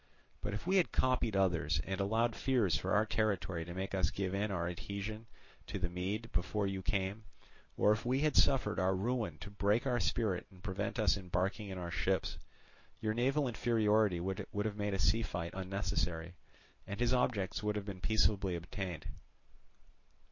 [0.41, 4.09] But if we had copied others, and allowed fears for our territory to make us
[4.09, 5.27] give in our adhesion
[5.67, 7.23] to the Mede before you came,
[7.77, 11.69] or if we had suffered our ruin to break our spirit and prevent us embarking
[11.69, 12.39] in our ships,
[12.99, 16.33] your naval inferiority would have made a sea fight unnecessary,
[16.87, 19.05] and his objects would have been peaceably attained.